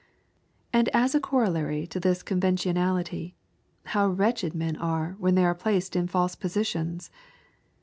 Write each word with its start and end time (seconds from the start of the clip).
And 0.73 0.89
as 0.95 1.13
a 1.13 1.19
corollary 1.19 1.85
to 1.85 1.99
this 1.99 2.23
conventionality, 2.23 3.35
how 3.85 4.07
wretched 4.07 4.55
men 4.55 4.75
are 4.77 5.15
when 5.19 5.35
they 5.35 5.45
are 5.45 5.53
placed 5.53 5.95
in 5.95 6.07
false 6.07 6.33
positions! 6.33 7.11